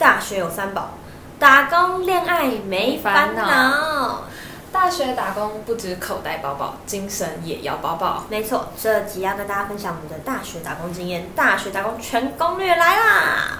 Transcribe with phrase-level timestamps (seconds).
[0.00, 0.92] 大学有三宝：
[1.38, 4.24] 打工、恋爱没烦恼。
[4.72, 8.24] 大学打工不止口袋饱饱，精神也要饱饱。
[8.30, 13.58] 没错，这集要跟大家分享我们的大学打工经验，大学打工全攻略来啦！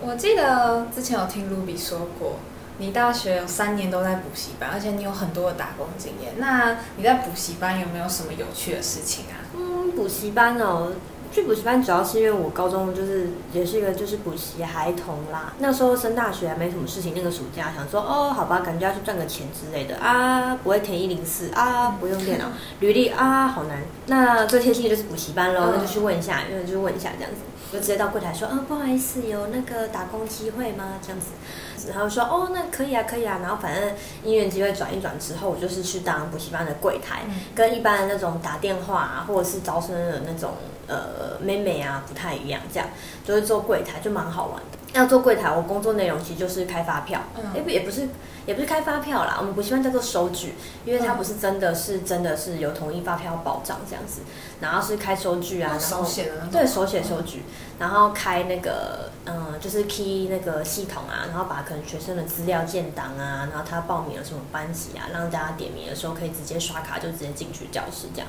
[0.00, 2.40] 我记得之前有听 Ruby 说过，
[2.78, 6.32] 你大学有三年都在补习班，而且你有很多的打工经验。
[6.38, 9.38] 那你在补习班有没有什么有趣的事情啊？
[9.54, 10.90] 嗯，补习班哦，
[11.32, 15.52] 去补习班主要是因为我高中就是也是一个就是补习孩童啦。
[15.58, 22.46] 那时候升大学还没什么事情，那个暑假想说哦，好吧，感觉要去赚个钱之类的啊，不会填一零四啊，不用电脑，
[22.80, 23.82] 履历啊，好难。
[24.06, 27.40] 那最贴心的就是补习班喽，嗯那就去问一下，因为就问一下这样子。
[27.72, 30.94] 就直接到柜台说，啊，不好意思，有那个打工机会吗？
[31.00, 33.38] 这样子，然后说，哦，那可以啊，可以啊。
[33.40, 33.92] 然后反正
[34.24, 40.54] 因缘机会转一转之后，我就是去当补习班的柜台，嗯跟一般的那种打电话啊，或者是招生的那种
[40.90, 42.88] 呃妹妹啊不太一样，这样
[43.24, 44.78] 就是做柜台就蛮好玩的。
[44.92, 48.08] 要做柜台，我工作内容其实就是开发票，嗯也不也不是
[48.44, 54.22] 也不是开发票啦，我们不习班叫做收据，因为它嗯不是真的是真的是有统一发票保障这样子，
[54.60, 57.44] 然后是开收据啊，然后手写的对手写收据，
[57.78, 68.26] 然后开那个嗯，就是 key 那个系统啊，然后把可能学生的资料建档啊，然后他报名了什么班级啊，让大家点名的时候可以直接刷卡就直接进去教室这样。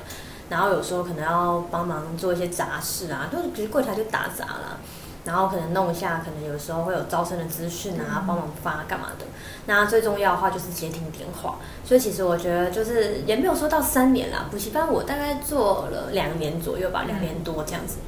[0.52, 4.76] 然后有时候可能要帮忙做一些杂事啊，就是其实柜台就打杂啦。
[5.24, 9.24] 然后可能弄一下，可能有时候会有招生的资讯啊，帮忙发干嘛的。
[9.66, 17.98] 那最重要的话就是接听电话，所以其实我觉得就是也没有说到三年啦，补习班我大概做了两年左右吧，两年多这样子，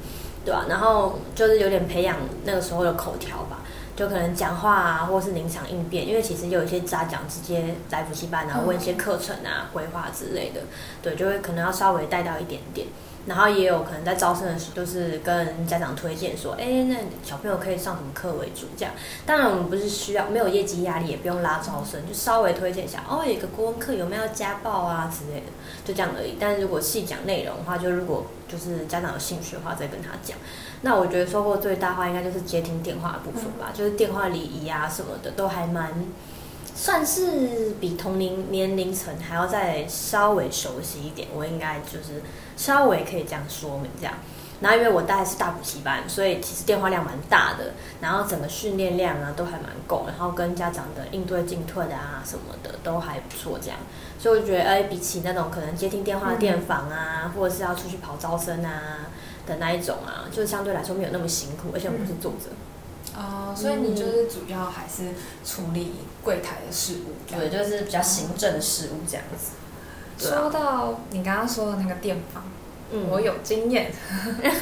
[0.44, 3.60] 对吧、然后就是有点培养那个时候的口条吧，
[3.97, 10.60] 就可能讲话啊，或是临场应变，因为其实有一些家长直接来补习班啊，嗯问一些课程啊、规划之类的，
[11.03, 12.88] 对，就会可能要稍微带到一点点。
[13.27, 18.67] 然后也有可能在招生的时候，就是跟家长推荐说，哎，那小朋友可以上什么课为主？
[18.77, 18.93] 这样，
[19.25, 25.47] 当然我们不是需要没有业绩压力，也不用拉招生，就稍微推荐一下，哦，有一个国文课有没有家暴啊之类的，
[25.84, 26.37] 就这样而已。
[26.39, 30.37] 但是如果细讲内容的话，就如果就是家长有兴趣的话，再跟他讲。
[30.83, 35.93] 那我觉得收获最大化，应该就是接听电话的部分吧，就是电话礼仪啊什么的，都还蛮。
[36.75, 42.21] 算是比同龄年龄层还要再稍微熟悉一点，我应该就是
[42.57, 44.15] 稍微可以这样说明这样。
[44.61, 53.79] 然后因为我带的是大补习班，所以其实电话量蛮大的，然后整个训练量啊都还蛮够，然后跟家长的应对进退的啊什么的都还不错这样。
[54.19, 59.07] 所以我觉得，哎，比起那种可能接听电话的电访啊，或者是要出去跑招生啊
[59.47, 62.51] 的那一种啊，就相对来说没有那么辛苦，而且我们是坐着。
[63.17, 65.11] 哦，所以你就是主要还是
[65.45, 65.93] 处理
[66.23, 69.53] 柜台的事务，对，就是比较行政的事务这样子。
[70.19, 72.43] 说到你刚刚说的那个电访，
[72.93, 73.93] 嗯我有经验，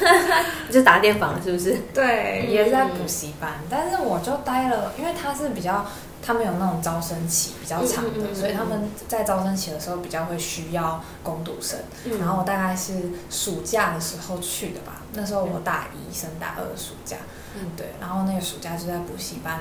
[0.71, 1.77] 就打电访是不是？
[1.93, 2.51] 对，嗯。
[2.51, 5.85] 也是在补习班，但是我就待了，因为他是比较，
[6.21, 12.17] 他们有那种招生期比较长的，嗯嗯嗯嗯所以他们在招生期的时候比较会需要攻读生，嗯。
[12.19, 12.93] 然后我大概是
[13.29, 17.17] 暑假的时候去的吧，那时候我大一升大二的暑假，
[17.55, 19.59] 嗯对，然后那个暑假就在补习班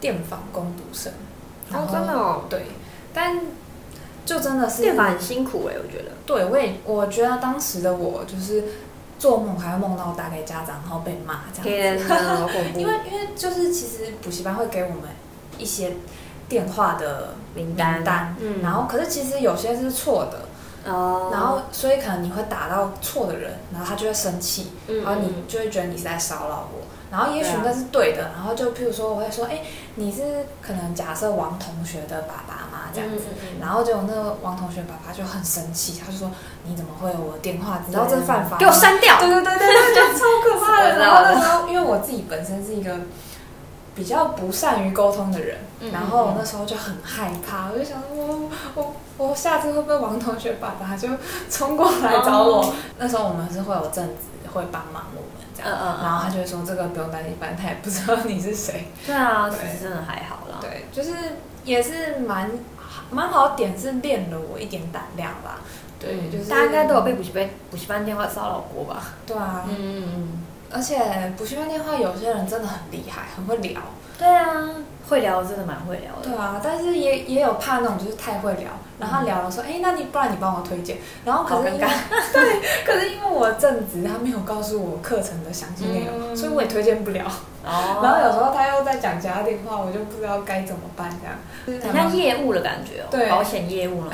[0.00, 1.12] 电访攻读生，
[1.72, 2.66] 哦，真的哦，对，
[3.14, 3.40] 但
[4.24, 6.10] 就真的是电访很辛苦哎、我觉得。
[6.26, 8.64] 对，我也我觉得当时的我就是
[9.18, 12.04] 做梦还会梦到打给家长，然后被骂这样子。
[12.04, 12.78] 天哪，好恐怖！
[12.80, 15.02] 因为因为就是其实补习班会给我们
[15.58, 15.92] 一些
[16.48, 26.82] 电话的名单嗯然后可是其实有些是错的，哦，然后所以可能你会打到错的人，然后他就会生气，嗯然后你嗯就会觉得你是在骚扰我。
[27.10, 29.62] 然后也许那是对的，然后就譬如说我会说，哎，
[29.94, 32.90] 你是可能假设王同学的爸爸吗？
[32.92, 36.30] 这样子，嗯嗯嗯然后结果那个王同学爸爸就很生气，他就说
[36.64, 37.80] 你怎么会有我的电话？
[37.86, 38.56] 你知道这犯法？
[38.58, 39.18] 给我删掉。
[39.20, 40.98] 对对对对对，就超可怕的。
[40.98, 42.96] 然后那时候，因为我自己本身是一个
[43.94, 51.08] 比较不善于沟通的人，嗯然后我那时候就很害怕，我就想说我我我下次会不会王同学爸爸就
[51.50, 52.62] 冲过来找我？
[52.62, 54.14] 哦那时候我们是会有正职
[54.52, 55.22] 会帮忙我
[55.66, 58.86] 嗯嗯嗯然后他就会说这个不用担心，反正他也不知道你是谁。
[59.04, 60.58] 对啊，其实真的还好啦。
[60.60, 61.12] 对，就是
[61.64, 62.50] 也是蛮
[63.10, 65.60] 蛮好点，是练了我一点胆量吧。
[65.98, 69.02] 对，嗯就是大家应该都有被补习班补习班电话骚扰过吧？
[69.26, 70.42] 对啊，嗯嗯嗯。
[70.72, 73.80] 而且补习班电话有些人真的很厉害，很会聊。
[74.18, 74.44] 对啊，
[75.08, 76.28] 会聊真的蛮会聊的。
[76.28, 81.86] 对啊，但是也也有怕那种就是太会聊，然后聊了说，哎、那你不然你帮我推荐，然后可是因为
[82.32, 87.24] 对，可是因为我正职他没有告诉我课程的详细内容，嗯所以我也推荐不了。
[87.64, 91.80] 哦然后有时候他又在讲其他电话，我就不知道该怎么办这样。
[91.82, 94.12] 很像业务的感觉哦，对保险业务了。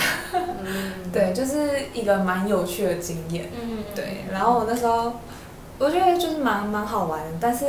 [0.65, 3.51] 嗯， 对，就是一个蛮有趣的经验。
[3.55, 5.13] 嗯，对，然后我那时候
[5.79, 7.67] 我觉得就是蛮蛮好玩的，但是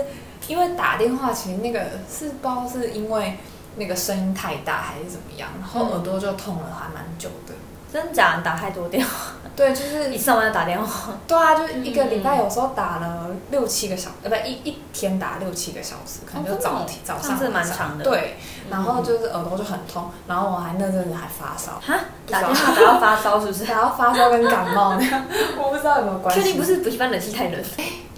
[0.47, 1.79] 因为打电话其实那个
[2.11, 3.37] 是不知道是因为
[3.75, 7.53] 那个声音太大还是怎么样，然后耳朵就痛了还蛮久的。
[7.91, 8.37] 真假？
[8.37, 11.13] 你打太多电话，对，就是一上班就打电话。
[11.27, 18.35] 对啊，就一个礼拜有时候打了六七个小，呃，不一一天打六七个小时，可能就早、早上晚上蛮长的对，
[18.65, 23.65] 嗯然后就是耳朵就很痛，然后我还那阵子还发烧，哈，打电话打到发烧是不是？
[23.65, 25.23] 然后发烧跟感冒那样，
[25.61, 26.41] 我不知道有没有关系。
[26.41, 27.61] 确定不是补习班冷气太冷？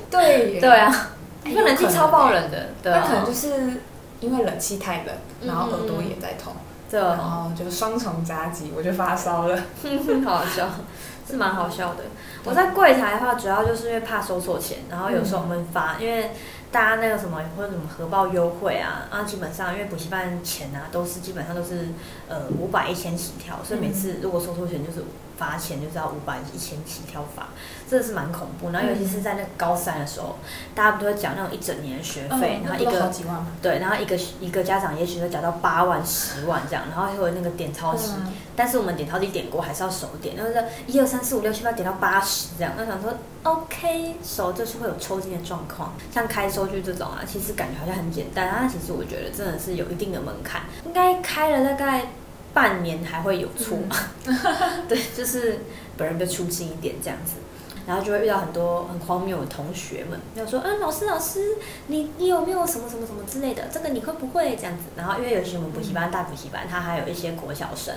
[0.10, 1.15] 对耶对啊，哎
[1.46, 3.82] 因为冷气超爆冷的，那可能就是
[4.20, 6.54] 因为冷气太冷，然后耳朵也在痛，
[6.90, 9.56] 对然啊，后就双重夹击，我就发烧了。
[10.26, 10.68] 好好笑，
[11.30, 12.04] 是蛮好笑的。
[12.44, 16.32] 我在柜台的话，主要就是因为怕收错钱，然后有时候我们发，因为
[16.72, 21.90] 大家那个什么或者什么核爆优惠啊，啊，基本上因为补习班钱啊都是基本上都是
[22.28, 25.04] 呃五百一千起跳，所以每次如果收错钱就是
[25.38, 27.48] 罚钱就是要五百一千起跳罚，
[27.90, 28.72] 真的是蛮恐怖。
[28.72, 30.38] 然后尤其是在那个高三的时候，
[30.74, 33.48] 大家不都会讲那种一整年的学费，然后一个几万吗？
[33.62, 38.34] 对，然后一个一个家长也许会讲到八万、十万这样，然后还有那个点钞机，嗯。
[38.58, 52.06] 但是我们点钞机点过还是要手点，然后是一二三四五六七八点到八十这样，那想说 OK 手就是会有抽筋的状况，像开收据这种啊，其实感觉好像很简单，但其实我觉得真的是有一定的门槛，应该开了大概
[52.56, 53.78] 半年还会有错，
[54.90, 55.60] 对，就是
[55.96, 57.34] 本人比较粗心一点这样子。
[57.88, 61.56] 然后就会遇到很多很荒谬的同学们，就说：“嗯，老师，老师，
[61.86, 63.68] 你你有没有什么什么什么之类的？
[63.72, 67.94] 这个你会不会这样子？”然后因为有些我们补习班、大补习班，他还有一些国小生，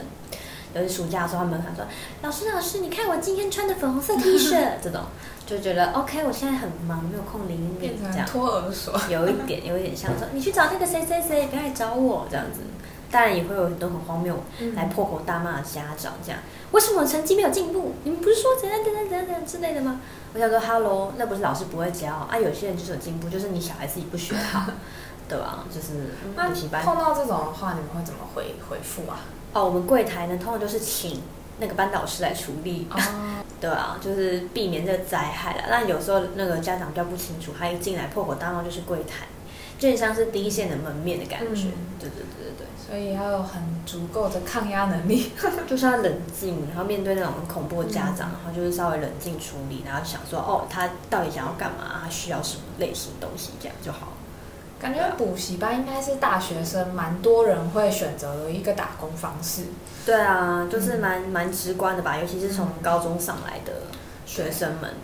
[0.74, 1.86] 有些暑假的时候，他们想说
[2.20, 4.62] ：“老师，老师，你看我今天穿的粉红色 T 恤。
[4.84, 5.00] ”这种
[5.46, 8.26] 就觉得 OK，我现在很忙，没有空理你这样。
[8.26, 8.94] 托儿所。
[9.08, 12.60] 有一点，有一点像说你去找那个谁谁谁，不要来找我这样子。
[13.10, 16.40] 当然也会有很多很荒谬嗯来破口大骂的家长，这样
[16.72, 17.94] 为什么我成绩没有进步？
[18.04, 20.00] 你们不是说怎样怎样怎样怎样之类的吗？
[20.34, 24.66] 我想说，Hello，那不是老师不会教啊，有些人就是有进步，就是你小孩自己不学好，
[25.28, 25.64] 对吧？
[25.74, 29.20] 就是补习班碰到这种的话，你们会怎么回回复啊？
[29.54, 31.22] 哦，我们柜台呢，通常就是请
[31.58, 32.96] 那个班导师来处理，哦，
[33.58, 35.62] 对啊，就是避免这个灾害了。
[35.70, 39.26] 那有时候那个家长比较不清楚，他一进来破口大骂就是柜台，
[39.78, 41.68] 就很像是第一线的门面的感觉。
[41.68, 45.32] 嗯对对对对所以要有很足够的抗压能力。
[45.68, 52.00] 就是要冷静，然后面对那种很恐怖的家长，嗯然后就是稍微冷静处理，然后想说哦，他到底想要干嘛？
[52.02, 54.12] 他需要什么类型东西，这样就好。
[54.80, 59.64] 感觉补习班应该是大学生蛮多人会选择的一个打工方式。
[60.06, 63.72] 对啊，就是嗯蛮蛮直观的吧，尤其是从高中上来的
[64.24, 64.94] 学生们。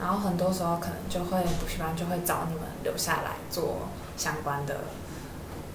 [0.00, 4.76] 然后很多时候可能就会补习班就会找你们留下来做相关的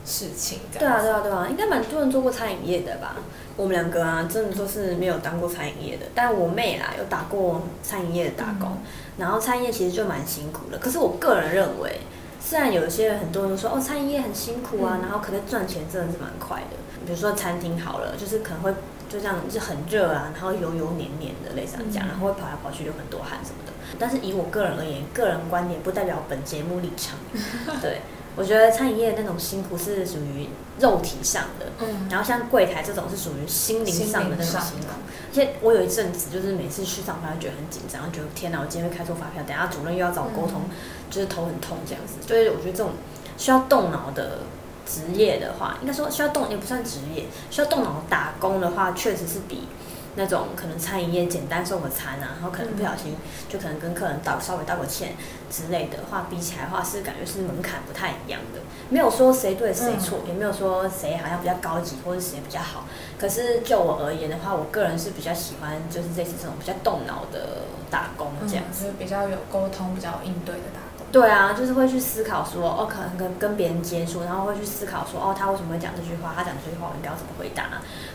[0.06, 3.16] 事情，对啊，对啊，对啊，应该蛮多人做过餐饮业的吧？
[3.56, 8.78] 我们两个啊，真的都是没有当过餐饮业的，但我妹啦有打过餐饮业的打工，
[9.18, 10.78] 然后餐饮业其实就蛮辛苦的。
[10.78, 12.00] 可是我个人认为，
[12.42, 16.78] 虽然有些人很多人说哦餐饮业很辛苦啊，嗯然后可能赚钱真的是蛮快的。
[17.06, 18.74] 比如说餐厅好了，就是可能会
[19.10, 23.74] 就这样就很热啊，然后油油黏黏的类似这样，嗯然后会跑来跑去流很多汗什么的。
[24.00, 27.16] 但是以我个人而言，个人观点不代表本节目立场。
[27.80, 28.02] 对，
[28.36, 30.48] 我觉得餐饮业那种辛苦是属于
[30.80, 34.88] 肉体上的，嗯，然后像柜台这种是属于心灵上的那种辛苦。
[35.30, 40.64] 而且我有一阵子就是每次去上班，觉得很紧张，觉得天哪，我今天会开错发票，等下主任又要找我沟通，
[41.12, 42.16] 就是头很痛这样子。
[42.26, 42.94] 就是我觉得这种
[43.38, 44.40] 需要动脑的
[44.86, 49.68] 职业的话，应该说需要动也不算职业，需要动脑打工的话，确实是比
[50.16, 53.16] 那种可能餐饮业简单送个餐啊，然后可能不小心
[53.50, 55.16] 就可能跟客人道稍微道个歉
[55.50, 58.60] 之类的话，比起来的话是感觉是门槛不太一样的。
[58.90, 62.86] 没有说谁对谁错，也没有说谁好像比较高级或者谁比较好。
[63.18, 68.64] 可是就我而言的话，我个人是比较喜欢就是类似这种比较动脑的打工这样。
[68.72, 70.93] 就是比较有沟通、比较有应对的打工。
[71.14, 76.34] 对啊，就是会去思考说，哦，可能跟跟别人接触，然后会去思考说，哦，他为什么会讲这句话？
[76.36, 77.66] 他讲这句话，我应该要怎么回答？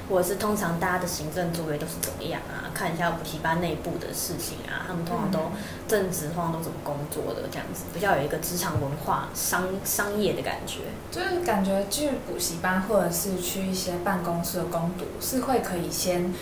[0.08, 2.74] 或者是通常大家的行政作业都是怎么样啊？
[2.74, 10.80] 看一下补习班内部的事情啊，他们通常都嗯正职，通常都怎么工作的这样子，比较有一个职场文化、商商业的感觉。
[11.12, 16.34] 就是感觉去补习班或者是去一些办公室的攻读，是会可以先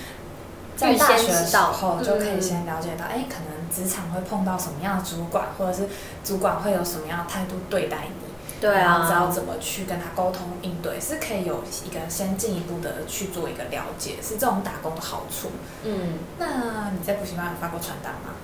[0.74, 5.88] 在大学的时候就可以嗯先了解到，哎、可能职场会碰到什么样的主管，或者是
[6.24, 15.50] 主管会有什么样的态度对待你，对啊然后知道啊，怎么去跟他沟通应对，是可以有一个先进一步的去做一个了解，是这种打工的好处。
[15.84, 16.18] 嗯。
[16.38, 18.34] 那你在补习班有发过传单吗？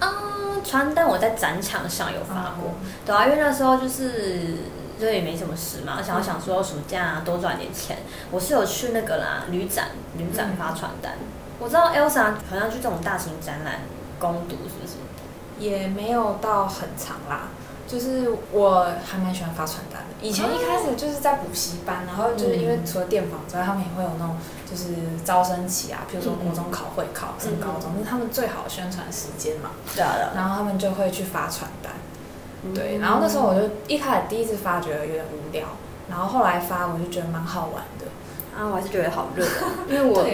[0.00, 4.54] 嗯，传单我在展场上有发过，嗯对啊，因为那时候就是
[4.98, 7.98] 就也没什么事嘛，想要想说暑假多赚点钱，
[8.30, 11.14] 我是有去那个啦旅展旅展发传单。
[11.60, 13.80] 我知道 Elsa 好像去这种大型展览
[14.18, 14.94] 攻读，是不是？
[15.58, 17.48] 也没有到很长啦，
[17.86, 20.08] 就是我还蛮喜欢发传单的。
[20.20, 24.36] 以前一开始就是在补习班，然后就是因为除了电访之外，他们也会有那种
[24.70, 24.94] 就是
[25.24, 29.70] 招生期啊，譬如说国中考会考、升高中，那是他们最好的宣传时间嘛。
[29.94, 30.30] 对啊。
[30.34, 31.92] 然后他们就会去发传单，
[32.62, 32.98] 嗯对。
[32.98, 35.66] 然后那时候我就一开始第一次发觉得有点无聊，
[36.08, 38.06] 然后后来发我就觉得蛮好玩的。
[38.58, 40.26] 啊，我还是觉得好热哦， 因为我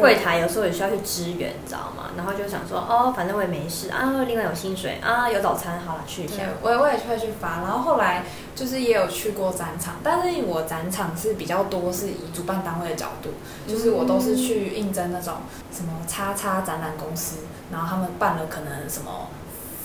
[0.00, 2.10] 柜台有时候也需要去支援，你知道吗？
[2.16, 8.24] 然后就想说，哦，反正我也没事啊，另外有薪水啊，有早餐，好了，去一下对。，我也我也会去发，然后后来
[8.56, 13.30] 就是也有去过展场，但是我展场是比较多是以主办单位的角度，
[13.70, 15.34] 就是我都是去应征那种
[15.72, 17.36] 什么叉叉展览公司，
[17.70, 19.28] 然后他们办了可能什么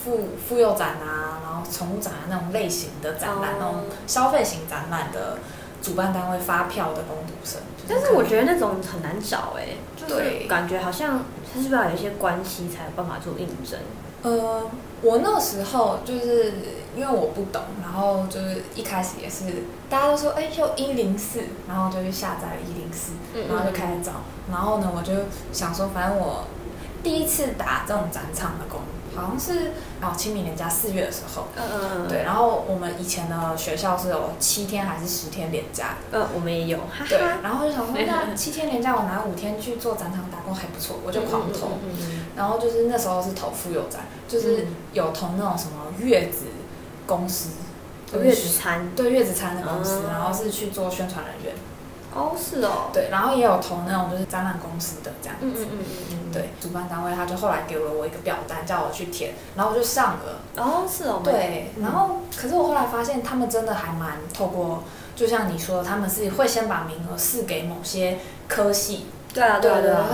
[0.03, 5.37] 妇妇幼展啊，然后宠物展啊那种类型的展览，哦那种消费型展览的
[5.83, 7.61] 主办单位发票的工读生。
[7.87, 13.77] 但是我觉得那种很难找哎、就是对感觉好像他是不是要有一些关系才有办法做应征？
[14.21, 14.65] 呃，
[15.01, 16.53] 我那时候就是
[16.95, 19.43] 因为我不懂，然后就是一开始也是
[19.89, 24.13] 大家都说，哎、就一零四，然后就去下载了一零四，嗯然后就开始找，
[24.49, 25.13] 然后呢，我就
[25.51, 26.45] 想说，反正我
[27.03, 28.79] 第一次打这种展场的工，
[29.15, 37.05] 好像是哦清明年假四月的时候，嗯嗯嗯，对，然后我们以前的学校是有七天还是十天连假，嗯，我们也有，哈哈。
[37.09, 41.79] 对，然后就想说， 那七天连假我拿五天去做展场打工还不错，我就狂投。
[41.83, 46.45] 嗯嗯嗯然后就是那时候是投妇幼展，就是有投那种什么月子
[47.05, 47.49] 公司，
[48.11, 50.03] 嗯月子餐，对月子餐的公司，哦。
[50.11, 51.53] 然后是去做宣传人员，
[52.15, 55.45] 哦，是哦，对，然后也有投那种就是展览公司的这样子。
[55.45, 60.39] 嗯嗯嗯嗯嗯，对，主办单位他就后来给了我一个表单，叫我去填，然后我就上了。
[60.57, 64.83] 哦，是哦，对，嗯然后可是我后来发现，他们真的还蛮透过，
[65.15, 70.05] 就像你说的，他们是会先把名额试给某些科系，对啊对啊对啊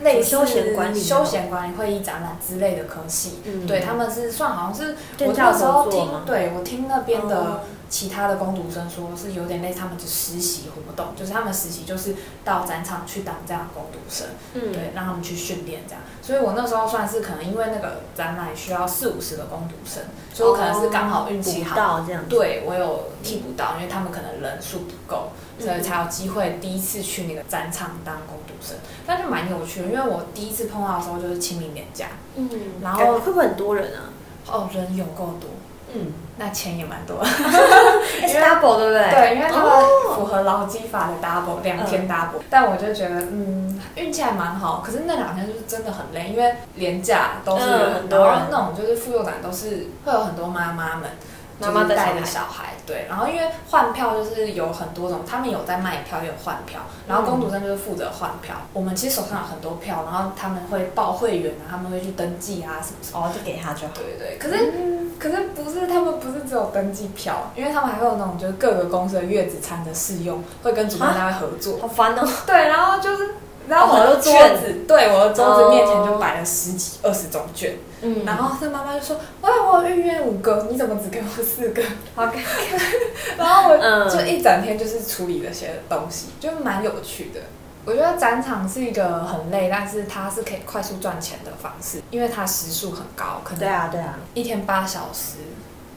[0.00, 3.40] 类似休闲管理休闲管理会议展览之类的科系。
[3.44, 3.66] 嗯。
[3.66, 4.96] 对，他们是算好像是
[5.26, 7.28] 我那时候听对我听那边哦。
[7.28, 7.60] 的
[7.90, 16.02] 其他的工读生说，是有点类似他们的实习活动，就是他们实习就是到展场去当这样的工读生，嗯，对，让他们去训练这样。
[16.20, 25.28] 所以我那时候算是可能因为那个展览需要四五十个工读生，所以我可能是刚好运气补好，到这样，对我有替补到，因为他们可能人数不够，
[25.60, 29.86] 所以嗯才有机会第一次去那个展场当工读生，那就蛮有趣的。
[29.88, 32.06] 因为我第一次碰到的时候就是清明年假，
[32.36, 32.48] 嗯，
[32.82, 34.08] 然后会不会很多人啊？
[34.50, 35.50] 哦，人有够多，
[35.94, 37.18] 嗯，那钱也蛮多。
[37.24, 39.10] double 对不对？
[39.10, 44.82] 对，因为他们哦符合劳基法的 double 两天 double，、但我就觉得嗯运气还蛮好。
[44.84, 51.10] 可是那两天就是真的很累，因为连假都是嗯，很多人然后那种就是妇幼感都是会有很多妈妈们。
[51.60, 58.56] 妈妈带着小孩，对，然后因为换票就是有很多种，他们有在卖票，也有换票，然后工读生就是负责换票。
[58.72, 63.20] 我们其实手上有很多票，然后他们会报会员啊，他们会去登记啊什么什么。
[63.20, 63.92] 哦，就给他就好。
[63.94, 64.72] 对对，可是、
[65.18, 71.78] 可是不是他们不是只有登记票，因为他们还会有那种就是各个公司的月子餐的试用，会跟主办单位合作。
[71.80, 72.28] 好烦哦。
[72.46, 73.34] 对，然后就是，
[73.68, 81.82] 然后我的桌券子，对，我的桌子面前哦就摆了十几、二十种券，嗯然后他妈妈就说：“哇，我预约五个，你怎么只给我四个
[82.14, 82.34] 好尴？”
[83.38, 87.40] 然后我嗯就一整天就是处理那些东西，就蛮有趣的。
[87.86, 95.36] 我觉得展场是一个很累，但是它是可以快速赚钱的方式，因为它时速很高，可能对啊对啊，一天八小时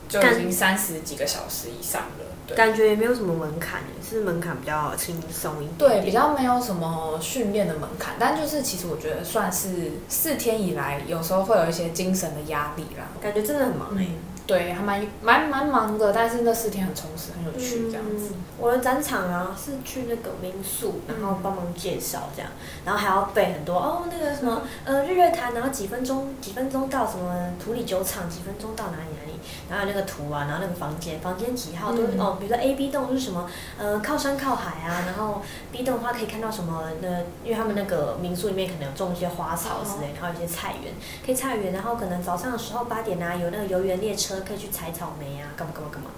[0.10, 2.26] 就已经三十几个小时以上了。
[2.48, 2.58] 对。
[2.58, 13.06] 感觉也没有什么门槛，是门槛比较轻松一点对，比较没有什么训练的门槛，但就是其实我觉得算是四天以来，有时候会有一些精神的压力啦。
[13.22, 14.08] 感觉真的很忙哎、
[14.48, 18.30] 对，还蛮蛮蛮忙的，但是那四天很充实，很有趣，这样子。
[18.34, 22.50] 嗯我的展场啊是去那个民宿，然后帮忙介绍这样，
[22.84, 29.39] 然后还要背很多哦那个什么呃日月潭，然后几分钟几分钟到什么土里酒厂，几分钟到哪里哪里，
[29.70, 37.22] 然后那个图啊，然后那个房间房间几号都哦，比如说 A B 栋是什么呃靠山靠海啊，然后 B 栋的话可以看到什么呃？
[37.44, 40.92] 因为他们那个民宿里面可能有种一些花草之类，然后有一些菜园，
[41.24, 46.10] 可以菜园，然后可能早上的时候八点啊有那个游园列车可以去采草莓啊，干嘛干嘛干嘛。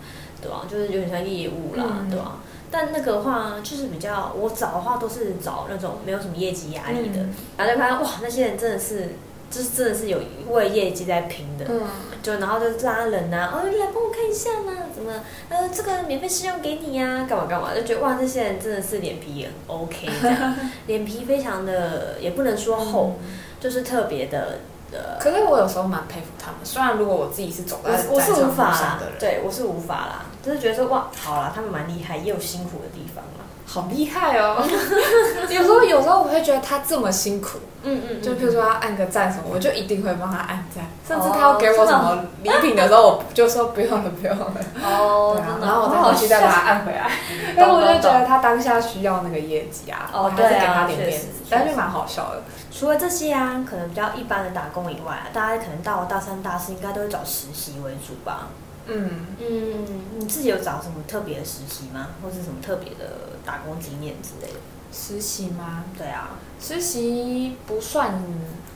[0.42, 2.10] 对啊，就是有点像业务啦，嗯。
[2.10, 2.40] 对啊。
[2.72, 7.34] 但那个的话，就是比较我找的话都是找那种没有什么业绩压力的，嗯。
[7.58, 9.16] 然后就发现哇，那些人真的是
[9.50, 11.82] 就是真的是有为业绩在拼的，嗯，
[12.22, 15.12] 就然后就拉人呐、哦，来帮我看一下嘛，怎么
[15.50, 20.56] 呃这个免费试用给你呀、干嘛干嘛，就觉得哇，这些人真的是脸皮也很 OK，这样。
[20.86, 23.14] 脸皮非常的也不能说厚，
[23.60, 24.60] 就是特别的
[24.92, 33.46] 呃，可是我有时候蛮佩服他们，虽然如果我自己是走在我我是无法的，人，对我是无法啦，就是觉得说哇，好啦，他们蛮厉害，也有辛苦的地方啦。
[33.72, 34.64] 好厉害哦！
[35.48, 44.54] 有时候有时候我会觉得他这么辛苦，嗯嗯就譬如说他按个赞什么，我就一定会帮他按赞，甚至哦他要给我什么礼品的时候，我就说不用了，不用了。
[44.84, 47.10] 哦，然后我再好好回去再把它笑按回来，
[47.56, 52.42] 因为我就觉得他当下需要那个业绩啊，哦我还是给他点面子，但是蛮好笑的。
[52.72, 58.48] 除了这些啊，可能比较一般的打工以外啊，大家可能到了大三、大四应该都会找实习为主吧。
[58.88, 59.86] 嗯，嗯，
[60.18, 62.08] 你自己有找什么特别的实习吗？
[62.24, 64.60] 或是什么特别的打工经验之类的？
[64.92, 65.84] 实习吗？
[65.98, 68.22] 对啊，实习不算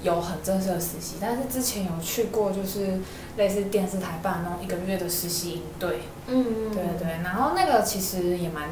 [0.02, 3.00] 有很正式的实习，但是之前有去过，就是
[3.38, 6.02] 类似电视台办那种一个月的实习营队。
[6.28, 8.70] 嗯对对对，然后那个其实也蛮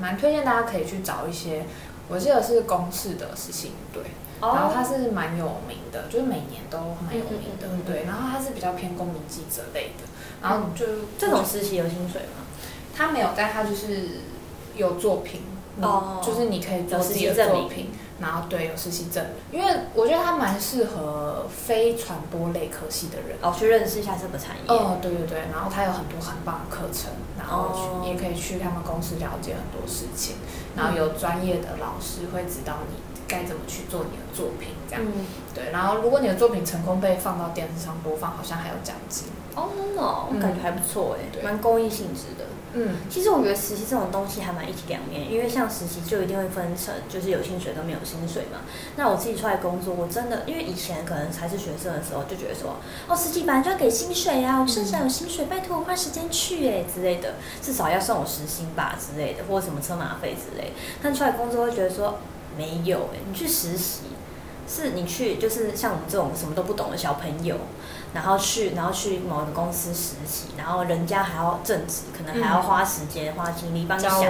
[0.00, 1.64] 蛮推荐大家可以去找一些，
[2.08, 4.02] 我记得是公视的实习营队，
[4.40, 4.52] 哦。
[4.54, 7.82] 然后它是蛮有名的，就是每年都蛮有名的，嗯嗯嗯嗯。
[7.84, 10.04] 对，然后它是比较偏公民记者类的，
[10.42, 10.86] 然后就
[11.18, 12.44] 这种实习有薪水吗？
[12.96, 14.20] 他没有，但他就是
[14.76, 15.40] 有作品，
[15.76, 17.90] 你哦就是你可以做自己的习证明作品，
[18.20, 23.36] 然后对有实习证明，因为我觉得他蛮适合非传播类科系的人。
[23.42, 24.62] 哦，去认识一下这个产业。
[24.68, 30.36] 哦，对对对，然后他有很多很棒的课程，然后去、哦也可以去他们公司了解很多事情，
[30.76, 35.72] 然后有专业的老师会指导你该怎么去做你的作品，这样、嗯，对。
[35.72, 39.28] 然后如果你的作品成功被放到电视上播放，好像还有奖金。
[39.56, 42.44] 哦，真的哦，嗯感觉还不错哎，对蛮公益性质的。
[42.74, 48.60] 嗯，其实我觉得实习这种东西还蛮一体两面，因为像实习就一定会分成就是有薪水跟没有薪水嘛。
[48.96, 52.76] 那我自己出来工作，我真的因为以前可能还是学生的时候，就觉得说，
[53.08, 60.72] 哦，实习本来就要给薪水啊，我甚至还有薪水，拜托我花时间去哎之类的，至少要送我时薪吧之类的，或者什么车马费之类。
[61.02, 62.18] 但出来工作会觉得说
[62.58, 64.00] 没有哎，你去实习。
[64.66, 67.54] 是你去，就是像我们这种什么都不懂的小朋友，
[68.14, 74.22] 然后去，然后去某一个公司实习，然后人家还要正职，可能还要花时间、花精力帮你想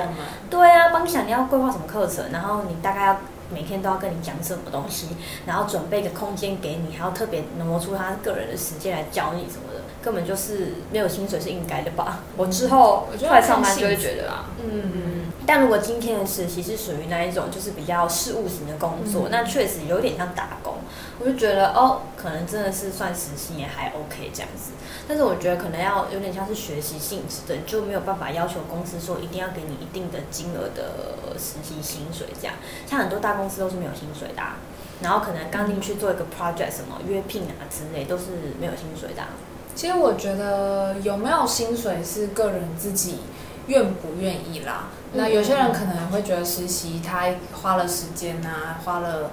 [0.48, 3.16] 对啊，帮你想你要规划什么课程，然后你大概要
[3.52, 5.08] 每天都要跟你讲什么东西，
[5.46, 12.20] 然后准备一个空间给你，还要特别挪出他个人的时间来教你什么的，根本就是没有薪水是应该的吧？
[12.38, 14.70] 我之后出来上班就会觉得啊，嗯。
[14.72, 19.30] 嗯，嗯，但如果今天的实习是属于那一种就是比较事务型的工作，嗯。
[19.30, 20.73] 那确实有点像打工，
[21.18, 24.72] 我就觉得哦，可能真的是算实习也还 OK 这样子。
[25.06, 32.56] 但是我觉得可能要有点像是学习性质的，就没有办法要求公司说一定要给你一定的金额的实习薪水这样。
[32.86, 34.56] 像很多大公司都是没有薪水的、啊，
[35.02, 38.24] 然后可能刚进去做一个 project 什么约聘啊之类都是
[38.58, 39.28] 没有薪水的啊、
[39.74, 43.18] 其实我觉得有没有薪水是个人自己
[43.66, 44.88] 愿不愿意啦。
[45.12, 49.32] 那有些人可能会觉得实习他花了时间啊，花了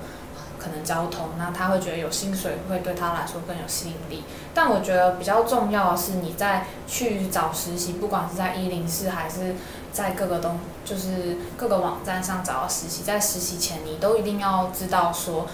[0.62, 4.24] 可能交通，那他会觉得有薪水会对他来说更有吸引力。
[4.54, 9.56] 但我觉得比较重要的是你在去找实习，不管是在一零四还是
[9.92, 15.48] 在各个东，就是各个网站上找到实习，在实习前你都一定要知道说。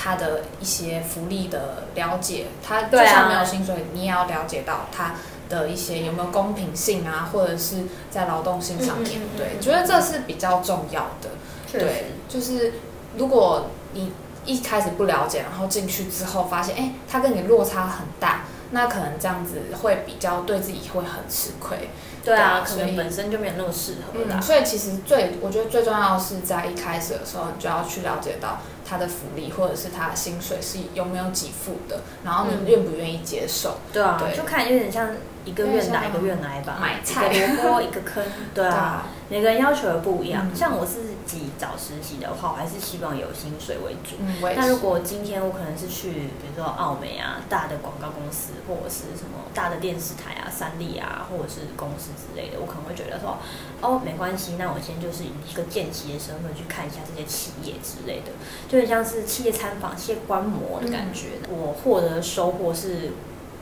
[0.00, 5.16] 他的一些福利的了解，他就算没有薪水，你也要了解到他
[5.48, 11.30] 的一些有没有公平性啊，或者是在劳动性上面，嗯嗯嗯嗯对，嗯觉得这是比较重要的。
[11.72, 12.74] 对，就是
[13.16, 14.12] 如果你
[14.48, 21.90] 一开始不了解，然后进去之后发现，哎，他跟你落差很大，那可能这样子会比较对自己会很吃亏。
[22.24, 24.36] 对啊，可能本身就没有那么适合啦。
[24.38, 33.78] 嗯，所以其实最我觉得最重要的是在一开始的时候，你就要去了解到他的福利或者是他的薪水是有没有给付的，然后嗯你愿不愿意接受。
[33.92, 35.10] 对啊，对就看有点像
[35.48, 38.22] 一个愿打一个愿挨吧，买菜一个萝卜一个坑，
[38.54, 40.46] 对啊，啊，每个人要求的不一样。
[40.46, 44.16] 嗯像我自己找实习的话，我还是希望有薪水为主。
[44.56, 53.38] 那如果今天我可能是去，比如说澳美啊，大的广告公司，或者是什么大的电视台啊、三立啊，或者是公司之类的，我可能会觉得说，
[53.80, 58.32] 哦，没关系，那我今天就是以一个见习的身份去看一下这些企业之类的，
[58.68, 61.38] 就很像是企业参访、企业观摩的感觉。
[61.48, 63.12] 我获得的收获是。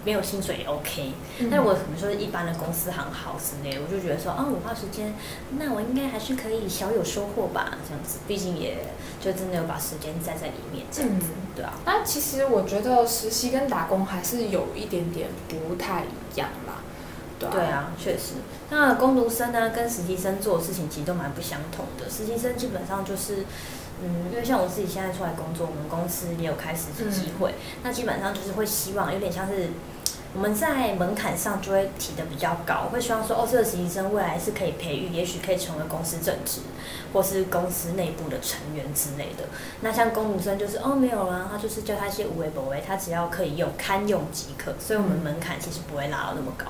[0.06, 5.12] 没有薪水也 OK，嗯但我可能说是一般的公司行好之类，我就觉得说，啊，我花时间，
[5.58, 8.78] 那我应该还是可以小有收获吧，这样子，毕竟也
[9.20, 16.74] 就真的有把时间栽在里面，这样子，嗯对啊，那其实我觉得实习跟打工还是有一点点不太一样啦。
[17.40, 18.34] 对啊，对啊，确实。
[18.70, 22.08] 那工读生呢，跟实习生做的事情其实都蛮不相同的。
[22.08, 23.44] 实习生基本上就是，
[24.02, 29.70] 嗯，因为像我自己现在出来工作，我们公司也有开实习机会，那基本上就是会希望有点像是。
[30.36, 36.60] 我们在门槛上就会提的比较高，会希望说哦，这个实习生未来是可以培育，也许可以成为公司正职，
[37.10, 39.44] 或是公司内部的成员之类的。
[39.80, 44.74] 那像公读生就是哦没有啦，他就是教他一些无为不为，他只要可以用，堪用即可。
[44.78, 46.66] 所以我们门槛其实不会拉到那么高。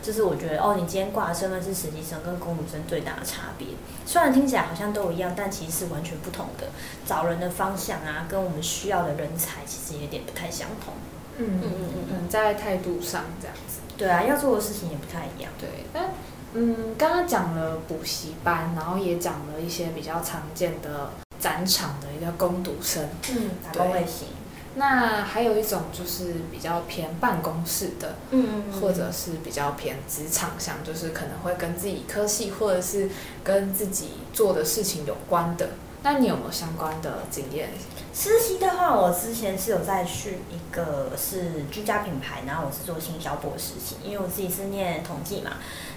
[0.00, 3.66] 就是我觉得哦，你今天挂的身份是实习生跟公读生最大的差别。
[4.06, 6.68] 虽然听起来好像都一样，但其实是完全不同的。
[7.04, 10.94] 找人的方向啊，跟我们需要的人才其实有点不太相同。
[11.40, 15.50] 嗯嗯嗯嗯，在态度上这样子，对啊，要做的事情也不太一样。
[15.58, 16.10] 对，但
[16.54, 24.28] 嗯，刚刚讲了补习班，然后也讲了一些比较常见的展场的一个攻读生，嗯，打工类型。
[24.76, 33.10] 那还有一种就是比较偏办公室的，嗯嗯，或者是比较偏职场向，就是可能会跟自己科系或者是
[33.42, 35.70] 跟自己做的事情有关的。
[36.02, 37.70] 那你有没有相关的经验？
[38.12, 45.52] 实习的话，我之前是有在去一个是居家品牌，然后我是做行销部实习，因为我自己是念统计嘛，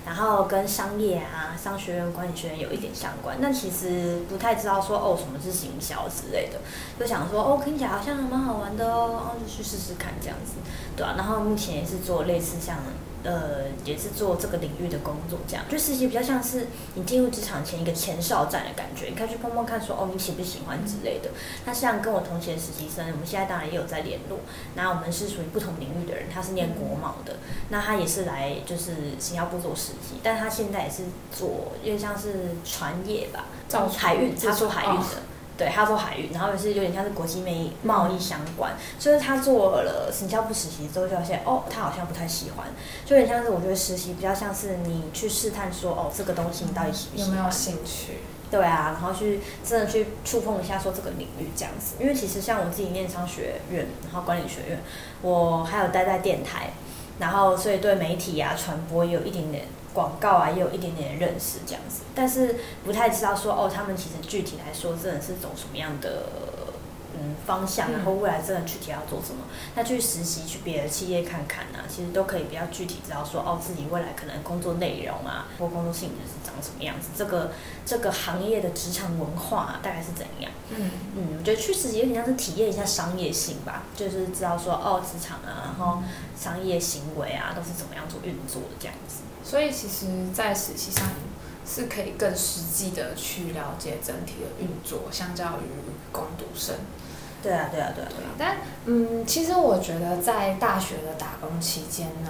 [0.06, 3.38] 然后跟商业啊、商学院、管理学院有一点相关。
[3.40, 6.60] 那其实不太知道说哦什么是行销之类的，
[7.00, 10.54] 就想说哦听起来好像蛮好玩的哦，然后就去试试看这样子，
[10.96, 11.16] 对啊。
[11.18, 12.78] 然后目前也是做类似像。
[13.24, 21.30] 呃，也是做这个领域的工作，这样就实习比较像是你进入职场前一个前哨战的感觉，你可以去碰碰看，说哦你喜不喜欢之类的。
[21.66, 24.40] 那像跟我同学的实习生，我们现在当然也有在联络。
[24.76, 27.38] 那我们是属于不同领域的人，他是念国贸的，
[27.70, 35.24] 那他也是来就是新加坡做实习，但他现在也是做因为像是船业吧，造海运，他做海运的。
[35.58, 42.68] 对他做海运，然后也是有点像是国际贸易贸易相关，就是他做了行销部实习之后，就发现哦，他好像不太喜欢，
[43.06, 48.20] 就有点像是我觉得实习比较像是你去试探说哦，这个东西你到底喜不喜欢，有没有兴趣？
[48.50, 54.80] 对啊，然后去真的去触碰一下说这个领域这样子，因为其实像我自己念商学院，然后管理学院，
[55.22, 56.74] 我还有待在电台，
[57.20, 59.66] 然后所以对媒体啊传播也有一点点。
[59.94, 66.24] 广告啊，也有一点点认识这样子，但是不太知道说哦，他们其实具体来说，真的是走什么样的
[67.16, 69.46] 嗯方向，然后未来真的具体要做什么？
[69.76, 77.52] 那去实习去别的企业看看啊，其实都可以比较具体知道说哦，自己未来可能工作内容啊，或工作性质是长什么样子，这个
[77.86, 80.52] 这个行业的职场文化大概是怎样？
[80.70, 86.02] 嗯嗯，我觉得去实习有点像是体验一下商业性吧，就是知道说哦，职场啊，然后
[86.36, 89.18] 商业行为啊，都是怎么样做运作的这样子。
[89.44, 91.08] 所以其实，在实习上
[91.68, 95.68] 是可以更实际的去了解整体的运作，相较于
[96.12, 96.76] 攻读生。
[97.42, 98.30] 对啊，对啊，对啊，对啊。
[98.38, 102.30] 但嗯，其实我觉得在大学的打工期间呢，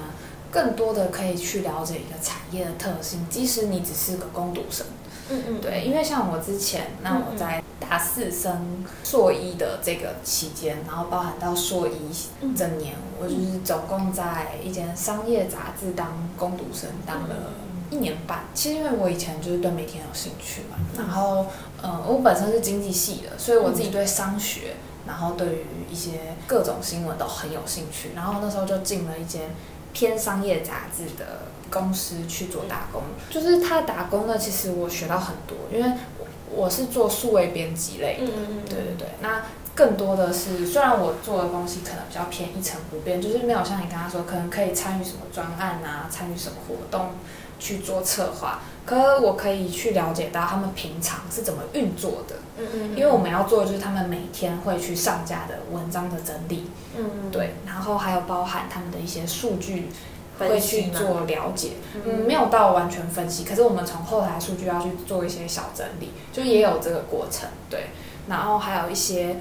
[0.51, 4.85] 更多的可以去了解一个产业的特性，即使你只是个攻读生。
[5.29, 5.61] 嗯嗯。
[5.61, 12.95] 对，因为像我之前，那我在大四升硕一的这个期间，然后包含到硕一整年。
[13.19, 17.53] 我就是总共在一间商业杂志当攻读生，当了
[17.89, 18.43] 一年半。
[18.53, 21.45] 其实因为我以前就是对媒体很有兴趣嘛，然后
[21.81, 24.75] 呃，我本身是经济系的，所以我自己对商学，
[25.07, 28.09] 然后对于一些各种新闻都很有兴趣。
[28.13, 29.51] 然后那时候就进了一间
[29.93, 33.01] 偏商业杂志的公司去做打工。
[33.31, 35.97] 就是他打工呢，其实我学到很多，因为
[36.53, 38.27] 我是做数位编辑类的，
[38.69, 39.41] 对对对，那。
[39.75, 47.09] 更多的是，虽然我做的东西可能比较偏一成不变，就是没有像你刚刚说，可能可以参与什么专案啊，参与什么活动
[47.57, 52.35] 去做策划，可我可以去了解到他们平常是怎么运作的。
[52.59, 52.89] 嗯嗯。
[52.95, 56.69] 因为我们要做的就是他们每天会去上架的文章的整理。
[56.95, 57.31] 嗯嗯。
[57.31, 59.89] 对，然后还有包含他们的一些数据，
[60.39, 61.71] 会去做了解。
[62.05, 62.25] 嗯。
[62.27, 67.49] 没有到完全分析，可是我们从后台数据要去做一些小整理，就也有这个过程。
[67.69, 67.87] 对。
[68.27, 69.37] 然后还有一些。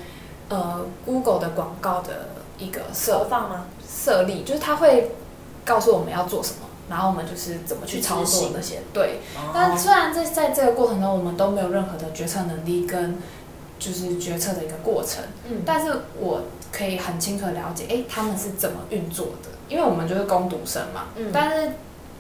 [0.49, 2.29] 呃，Google 的广告的
[2.59, 3.65] 一个设放吗？
[3.89, 5.13] 设立就是它会
[5.65, 8.81] 告诉我们要做什么，然后我们就是怎么去操作那些。
[8.93, 9.21] 对，
[9.55, 13.17] 但虽然在在这个过程中，我们都没有任何的决策能力跟
[13.79, 21.73] 就是决策的一个过程，嗯，但是我可以很清楚的了解，哎，他们是怎么运作的，因为我们就是攻读生嘛，嗯，但是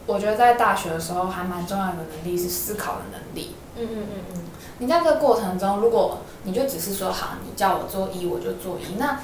[0.07, 4.41] 我觉得在大学的时候还蛮重要的能力是思考的能力，嗯嗯嗯嗯。
[4.79, 9.19] 你在这个过程中，如果你就只是说好，你叫我做一我就做一，那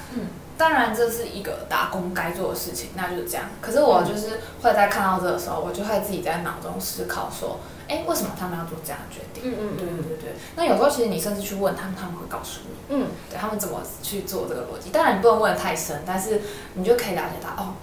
[0.58, 3.44] 当然这是一个打工该做的事情，那就是这样。
[3.62, 9.50] 可是我就是会在看到这个时候，我就会自己在脑中思考说，哎，为什么他们要做这样的决定？
[9.50, 10.34] 嗯嗯，对对对对。
[10.56, 14.90] 那有时候其实你甚至去问他们，他们会告诉你，嗯，对他们怎么去做这个逻辑。
[14.90, 16.42] 当然你不能问的太深，但是
[16.74, 17.74] 你就可以了解到，哦，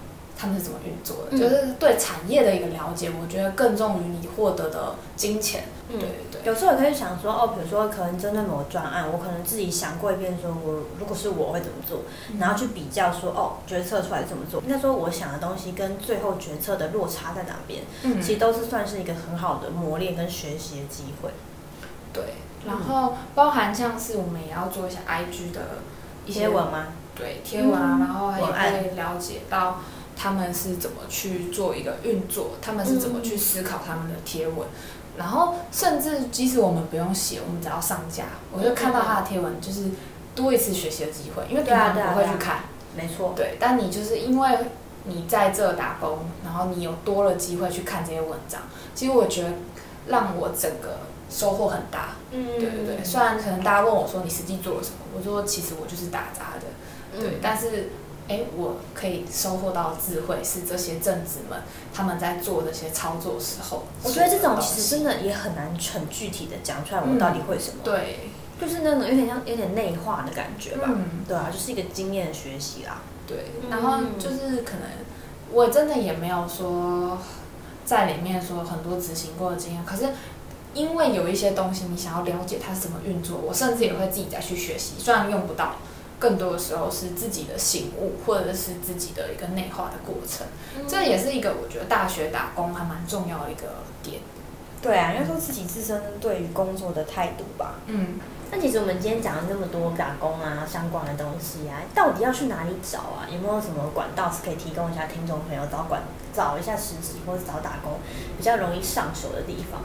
[0.46, 5.64] 他他们是怎么运作的，嗯就是对产业的一个了解，我觉得更重于你获得的金钱。
[5.90, 6.42] 嗯对对对。
[6.46, 12.02] 有时候也可以想说，哦，比如说可能针对某个专案，我可能自己想过一遍，说我如果是我会怎么做，
[12.40, 14.62] 然后去比较说，哦，决策出来怎么做。
[14.62, 21.32] 应该说我想的东西跟最后决策的落差在哪边，嗯其实都是算是一个很好的磨练跟学习的机会。
[22.14, 22.24] 对，
[22.68, 25.62] 然后包含像是我们也要做一些 IG 的
[26.26, 26.88] 一些文吗？
[27.18, 29.80] 对贴文然后文案也可以了解到
[30.16, 34.68] 他们是怎么去做一个运作，他们是怎么去思考他们的贴文。
[35.18, 39.84] 然后甚至即使我们不用写，我们只要上架，我就看到他的贴文，就是
[40.36, 42.64] 多一次学习的机会，因为平常不会去看。
[42.98, 44.58] 没错，对，但你就是因为
[45.06, 48.62] 你在这打工，然后你有多了机会去看这些文章，
[48.94, 49.50] 其实我觉得
[50.08, 51.00] 让我整个
[51.30, 52.16] 收获很大。
[52.32, 52.46] 嗯。
[52.60, 56.68] 对对对，虽然可能大家问我说你实际做了什么，我说其实我就是打杂的，
[57.14, 57.20] 嗯。
[57.22, 57.90] 对，但是
[58.28, 61.60] 哎，我可以收获到智慧是这些正子们
[61.94, 67.78] 他们在做这些操作时候，我觉得这种其实真的也很难很具体的讲出来，我到底会什么。
[67.84, 70.86] 对，就是那种有点像有点内化的感觉吧。
[70.88, 73.04] 嗯，对啊，就是一个经验的学习啦。
[73.28, 74.90] 对，嗯然后就是可能
[75.52, 77.20] 我真的也没有说
[77.86, 80.06] 在里面说很多执行过的经验，可是
[80.74, 85.76] 因为有一些东西你想要了解它是怎么运作，我甚至也会自己再去学习，虽然用不到。
[86.20, 90.48] 更多的时候是自己的醒悟，或者是自己的一个内化的过程，
[90.88, 93.64] 这也是一个我觉得大学打工还蛮重要的一个
[94.02, 94.22] 点。
[94.82, 97.76] 对啊，应该说自己自身对于工作的态度吧。
[97.88, 98.20] 嗯，
[98.52, 103.26] 那其实我们今天讲了那么多打工啊相关的东西啊，到底要去哪里找啊？
[103.32, 106.04] 有没有什么管道是可以提供一下听众朋友找管
[106.36, 107.94] 找一下实习或者找打工
[108.38, 109.82] 比较容易上手的地方？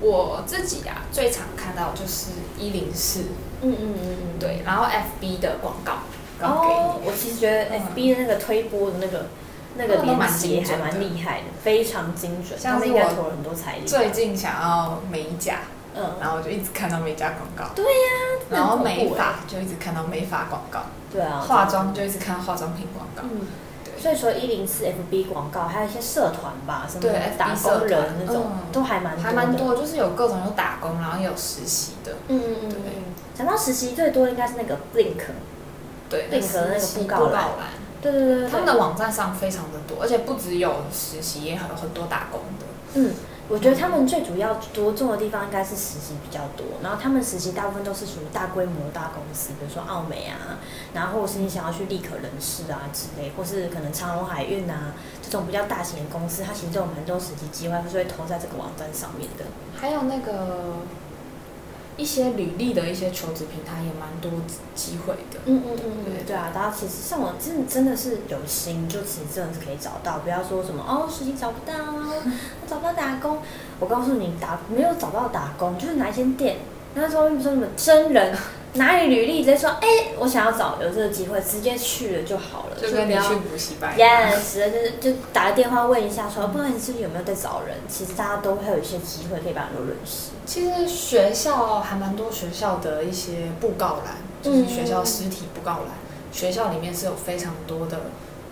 [0.00, 3.20] 我自己啊最常看到就是一零四，
[3.62, 5.92] 嗯嗯嗯嗯，对，然后 FB 的广告
[6.40, 9.26] 哦，我其实觉得嗯 FB 的那个推播的那个
[9.76, 13.86] 那个连接还蛮厉害的，非常精准，像是我投了很多财力。
[13.86, 15.60] 最近想要美甲，
[15.94, 18.10] 嗯，然后我就一直看到美甲广告，对呀、
[18.50, 20.80] 然后美发就一直看到美发广告，
[21.12, 23.22] 对啊，化妆就一直看到化妆品广告。
[23.22, 23.46] 嗯，对
[23.98, 32.92] 所以说一零四 FB 广告，还有一些社团吧，什么打工人那种，嗯都还蛮还蛮多，就是有各种有打工，然后也有实习的，嗯嗯嗯。
[33.34, 35.20] 讲到实习最多应该是那个 Blink，
[36.08, 37.32] 对，另和那个布告栏。
[37.32, 37.52] 栏，
[38.00, 42.66] 对对对对，他们的网站上非常的多，而且不只有实习，也有很多打工的。
[42.94, 43.12] 嗯，
[43.48, 50.58] 我觉得他们最主要多做的地方应该是实习比较多，然后他们实习大部分都是属于大规模大公司，比如说奥美啊，
[50.92, 59.44] 然后或是你想要去立可人事啊之类，或是可能长隆海运啊这种比较大型的公司，它其实都有蛮多实习机会，是会投在这个网站上面的。
[59.76, 60.78] 还有那个
[61.96, 64.30] 一些履历的一些求职平台也蛮多
[64.74, 65.40] 机会的。
[65.46, 73.38] 嗯嗯嗯对对啊，大家其实像我真的真的是有心，就其实真的是可以找到，不要说什么哦实习找不到，我找不到打工。
[73.80, 76.56] 我告诉你，打没有找到打工，就是哪一间店，
[76.94, 78.36] 那时候不是什么真人
[78.76, 83.96] 拿你履历，直接说哎，我想要找有这个机会，直接去了就好了，就跟你去补习班。
[83.96, 87.76] Yes，就是就打个电话问一下说，不好意思，有没有在找人？
[87.88, 90.30] 其实大家都会有一些机会可以把人都认识。
[90.44, 95.90] 其实学校还蛮多学校的一些布告栏，就是学校实体布告栏，
[96.32, 97.98] 学校里面是有非常多的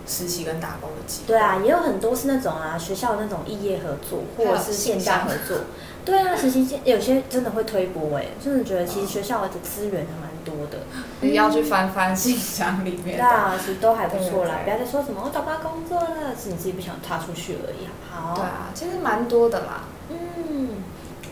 [0.07, 1.27] 实习跟打工的机会。
[1.27, 5.57] 对啊，也有很多是那种啊，学校的那种异业合作，或者是线下合作。
[6.05, 10.85] 对啊，实习有些真的会推波哎、真的觉得其实学校的资源还蛮多的。
[11.21, 13.23] 你要去翻翻信箱里面的。
[13.23, 17.87] 对啊，其实都还不错啦，不要再说什么我找不到工作了，是你自己不想踏出去而已。
[18.09, 19.85] 好，对啊，其实蛮多的啦。
[20.09, 20.69] 嗯，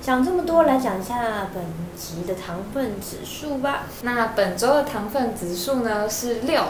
[0.01, 1.63] 讲这么多，来讲一下本
[1.95, 3.83] 集的糖分指数吧。
[4.01, 6.63] 那本周的糖分指数呢是六。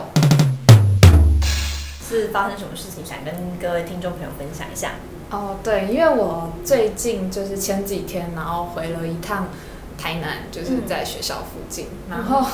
[2.06, 4.92] 是发生什么事情想跟各位听众朋友分享一下？
[5.32, 9.48] 哦，对，因为我最近就是前几天，然后回了一趟
[9.98, 12.46] 台南，就是在学校附近，然后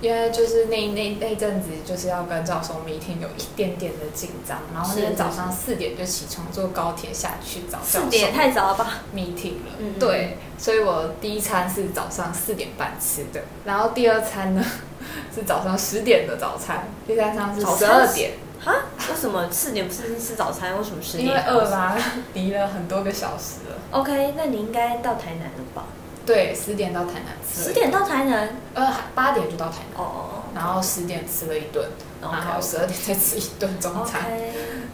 [0.00, 14.64] 因为就是那那那阵子就是要跟教授 meeting 有一点点的紧张，然后那天早上四点就起床坐高铁下去找教授四点太早了吧？meeting 了，嗯嗯对，所以我第一餐是早上四点半吃的，然后第二餐呢
[15.34, 18.32] 是早上十点的早餐，第三餐是十二点，
[18.64, 18.74] 哈？
[19.08, 20.76] 为什么四点不是吃早餐？
[20.76, 21.28] 为什么十点？
[21.28, 21.96] 因为饿啦，
[22.34, 23.76] 离了很多个小时了。
[23.90, 25.84] OK，那你应该到台南了吧？
[26.24, 28.48] 对，十点到台南吃了，十点到台南？
[28.74, 31.88] 呃八点就到台南，哦哦然后十点吃了一顿，
[32.20, 34.22] 哦然后十二点再吃一顿中餐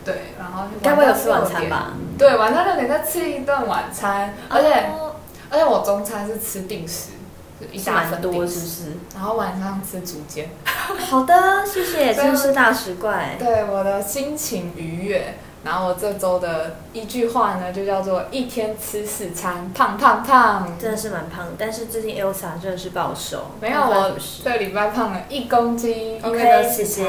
[0.04, 1.92] 对，然后该不会有吃晚餐吧？
[2.18, 5.08] 对，晚上六点再吃一顿晚餐，而且、哦
[5.50, 7.21] 而且我中餐是吃定时，就
[7.70, 8.82] 一大份多，是不是？
[9.14, 13.36] 然后晚上吃竹煎， 好的，谢谢，真是大食怪。
[13.38, 15.34] 对我的心情愉悦。
[15.64, 20.76] 然后我这周的一句话呢，就叫做一天吃四餐，胖胖胖。
[20.76, 26.20] 真的是蛮胖的，但是最近 Elsa 真的是暴瘦，没有，我这礼拜胖了一公斤。
[26.20, 27.04] OK，谢谢。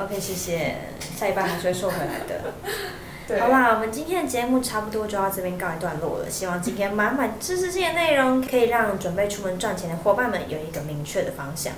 [0.00, 0.76] OK，谢谢，
[1.18, 2.52] 下一半还是会瘦回来的。
[3.28, 6.30] 对好啦，我们今天的节目差不多就到这边告一段落了。
[6.30, 11.74] 希望今天满满知识性的内容，可以让准备出门赚钱的伙伴们有一个明确的方向。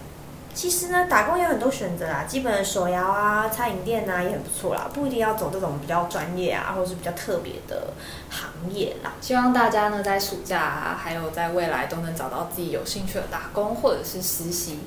[0.55, 7.95] 其实呢，打工有很多选择啦，基本的手摇啊、餐饮店啊也很不错啦，不一定要走这种比较专业啊，或是比较特别的
[8.29, 9.15] 行业啦。
[9.21, 14.79] 希望大家呢在暑假啊，还有在未来都能找到自己有兴趣的打工或者是实习。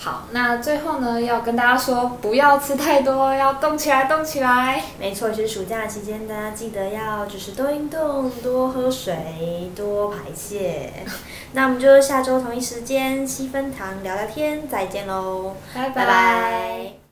[0.00, 4.80] 好，那最后呢，要跟大家说，不要吃太多，要动起来，动起来。
[4.98, 10.92] 没错，就是暑假期间，大家记得要就是多运动、多喝水、多排泄。
[11.52, 17.07] 那我们就下周同一时间七分糖聊聊天，再见喽，拜拜拜